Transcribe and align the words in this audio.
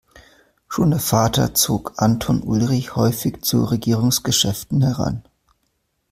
Schon 0.67 0.89
der 0.89 0.99
Vater 0.99 1.53
zog 1.53 1.93
Anton 2.01 2.41
Ulrich 2.41 2.95
häufig 2.95 3.43
zu 3.43 3.65
Regierungsgeschäften 3.65 4.81
heran. 4.81 5.21